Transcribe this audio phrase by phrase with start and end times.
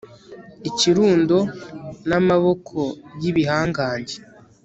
[0.69, 1.37] Ikirundo
[2.09, 2.79] namaboko
[3.21, 4.17] yibihangange